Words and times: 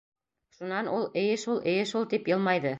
Шунан 0.59 0.89
ул, 0.95 1.05
эйе 1.25 1.37
шул, 1.45 1.63
эйе 1.75 1.87
шул, 1.95 2.11
тип 2.15 2.35
йылмайҙы. 2.35 2.69